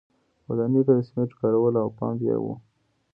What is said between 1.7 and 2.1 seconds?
او